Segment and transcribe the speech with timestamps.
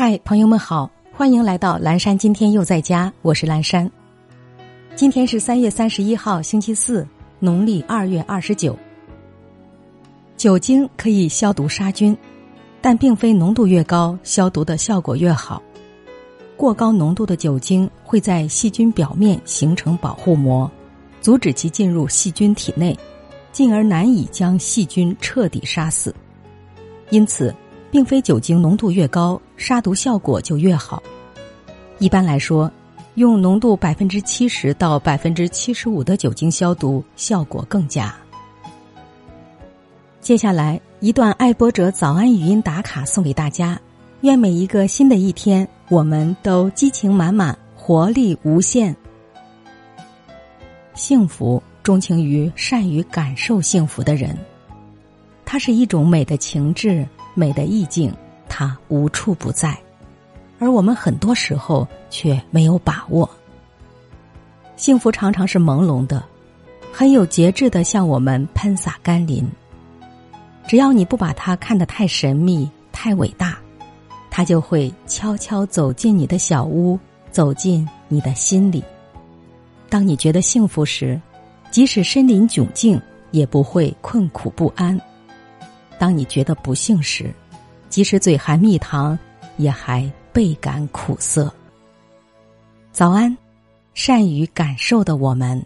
[0.00, 2.16] 嗨，朋友们好，欢迎来到蓝山。
[2.16, 3.90] 今天又在家，我是蓝山。
[4.94, 7.04] 今天是三月三十一号，星期四，
[7.40, 8.78] 农历二月二十九。
[10.36, 12.16] 酒精可以消毒杀菌，
[12.80, 15.60] 但并非浓度越高，消毒的效果越好。
[16.56, 20.70] 过高浓度的酒精会在细菌表面形成保护膜，
[21.20, 22.96] 阻止其进入细菌体内，
[23.50, 26.14] 进而难以将细菌彻底杀死。
[27.10, 27.52] 因此。
[27.90, 31.02] 并非酒精浓度越高，杀毒效果就越好。
[31.98, 32.70] 一般来说，
[33.14, 38.14] 用浓度百分之七十到百分之七十五的酒精消毒效果更佳。
[40.20, 43.80] 接下来一段爱播者早安语音打卡送给大家，
[44.20, 48.94] 愿每一个新的一天，我们都激情满满，活力无限。
[50.94, 54.36] 幸福钟情于善于感受幸福的人，
[55.44, 57.06] 它是一种美的情致。
[57.38, 58.12] 美的意境，
[58.48, 59.78] 它无处不在，
[60.58, 63.28] 而我们很多时候却没有把握。
[64.76, 66.24] 幸福常常是朦胧的，
[66.92, 69.48] 很有节制的向我们喷洒甘霖。
[70.66, 73.58] 只要你不把它看得太神秘、太伟大，
[74.30, 76.98] 它就会悄悄走进你的小屋，
[77.30, 78.82] 走进你的心里。
[79.88, 81.18] 当你觉得幸福时，
[81.70, 85.00] 即使身临窘境，也不会困苦不安。
[85.98, 87.34] 当你觉得不幸时，
[87.88, 89.18] 即使嘴含蜜糖，
[89.56, 91.52] 也还倍感苦涩。
[92.92, 93.36] 早安，
[93.94, 95.64] 善于感受的我们。